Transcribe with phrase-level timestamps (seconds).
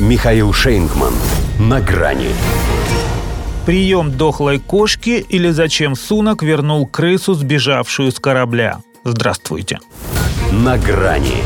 [0.00, 1.14] Михаил Шейнгман.
[1.60, 2.30] На грани.
[3.64, 8.78] Прием дохлой кошки или зачем Сунок вернул крысу, сбежавшую с корабля.
[9.04, 9.78] Здравствуйте.
[10.50, 11.44] На грани.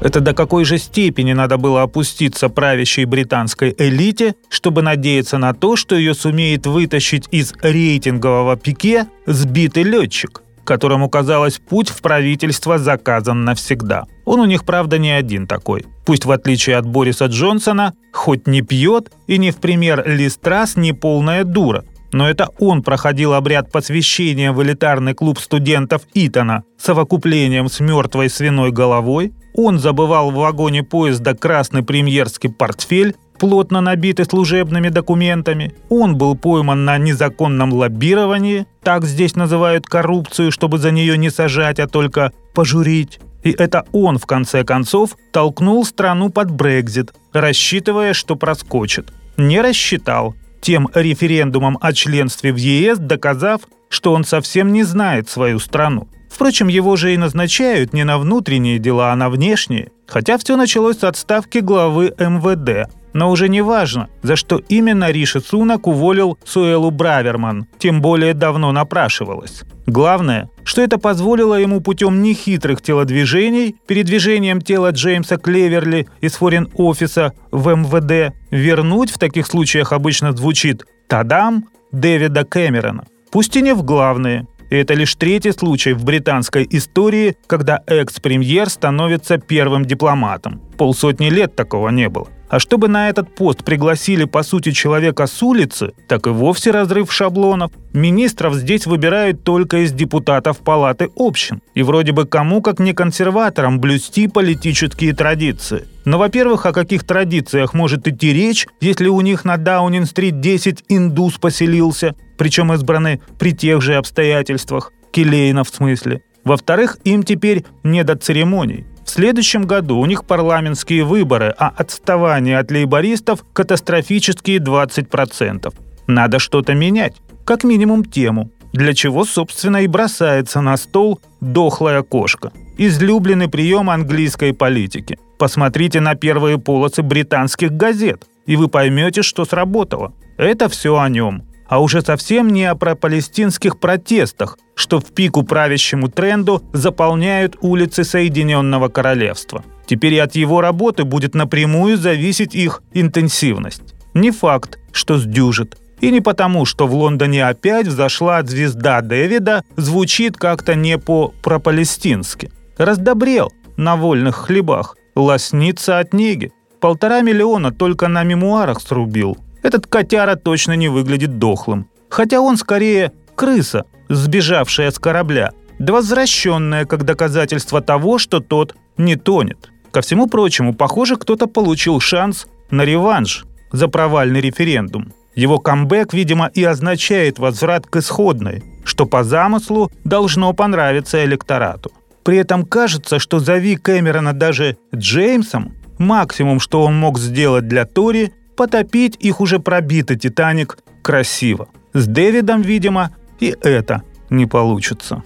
[0.00, 5.76] Это до какой же степени надо было опуститься правящей британской элите, чтобы надеяться на то,
[5.76, 10.42] что ее сумеет вытащить из рейтингового пике сбитый летчик?
[10.66, 14.04] Которому, казалось, путь в правительство заказан навсегда.
[14.26, 15.86] Он у них, правда, не один такой.
[16.04, 20.92] Пусть в отличие от Бориса Джонсона, хоть не пьет и не в пример Листрас не
[20.92, 27.80] полная дура, но это он проходил обряд посвящения в элитарный клуб студентов Итона совокуплением с
[27.80, 35.74] мертвой свиной головой, он забывал в вагоне поезда красный премьерский портфель, плотно набитый служебными документами.
[35.88, 41.78] Он был пойман на незаконном лоббировании, так здесь называют коррупцию, чтобы за нее не сажать,
[41.78, 43.20] а только пожурить.
[43.42, 49.12] И это он, в конце концов, толкнул страну под Брекзит, рассчитывая, что проскочит.
[49.36, 55.58] Не рассчитал, тем референдумом о членстве в ЕС доказав, что он совсем не знает свою
[55.60, 56.08] страну.
[56.28, 59.90] Впрочем, его же и назначают не на внутренние дела, а на внешние.
[60.06, 65.40] Хотя все началось с отставки главы МВД, но уже не важно, за что именно Риши
[65.40, 69.62] Сунак уволил Суэлу Браверман, тем более давно напрашивалось.
[69.86, 77.74] Главное, что это позволило ему путем нехитрых телодвижений, передвижением тела Джеймса Клеверли из форин-офиса в
[77.74, 83.04] МВД, вернуть в таких случаях обычно звучит «Тадам!» Дэвида Кэмерона.
[83.30, 89.38] Пусть и не в главные, это лишь третий случай в британской истории, когда экс-премьер становится
[89.38, 90.60] первым дипломатом.
[90.76, 92.28] Полсотни лет такого не было.
[92.48, 97.12] А чтобы на этот пост пригласили, по сути, человека с улицы, так и вовсе разрыв
[97.12, 97.72] шаблонов.
[97.92, 101.60] Министров здесь выбирают только из депутатов Палаты общин.
[101.74, 105.86] И вроде бы кому, как не консерваторам, блюсти политические традиции.
[106.04, 111.38] Но, во-первых, о каких традициях может идти речь, если у них на Даунинг-стрит 10 индус
[111.38, 116.22] поселился, причем избраны при тех же обстоятельствах, Келейна в смысле.
[116.44, 118.86] Во-вторых, им теперь не до церемоний.
[119.04, 125.72] В следующем году у них парламентские выборы, а отставание от лейбористов– катастрофические 20%.
[126.06, 132.52] Надо что-то менять, как минимум тему, для чего, собственно, и бросается на стол дохлая кошка.
[132.78, 135.18] Излюбленный прием английской политики.
[135.38, 140.12] Посмотрите на первые полосы британских газет, и вы поймете, что сработало.
[140.36, 146.08] Это все о нем а уже совсем не о пропалестинских протестах, что в пику правящему
[146.08, 149.64] тренду заполняют улицы Соединенного Королевства.
[149.86, 153.94] Теперь и от его работы будет напрямую зависеть их интенсивность.
[154.14, 155.76] Не факт, что сдюжит.
[156.00, 162.50] И не потому, что в Лондоне опять взошла звезда Дэвида, звучит как-то не по-пропалестински.
[162.76, 166.52] Раздобрел на вольных хлебах, лоснится от неги.
[166.80, 171.88] Полтора миллиона только на мемуарах срубил– этот котяра точно не выглядит дохлым.
[172.08, 179.16] Хотя он скорее крыса, сбежавшая с корабля, да возвращенная как доказательство того, что тот не
[179.16, 179.70] тонет.
[179.90, 185.12] Ко всему прочему, похоже, кто-то получил шанс на реванш за провальный референдум.
[185.34, 191.92] Его камбэк, видимо, и означает возврат к исходной, что по замыслу должно понравиться электорату.
[192.22, 198.32] При этом кажется, что зови Кэмерона даже Джеймсом, максимум, что он мог сделать для Тори,
[198.56, 201.68] потопить их уже пробитый «Титаник» красиво.
[201.92, 205.22] С Дэвидом, видимо, и это не получится.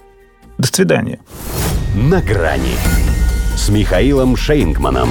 [0.58, 1.20] До свидания.
[1.94, 2.74] На грани
[3.56, 5.08] с Михаилом Шейнгманом.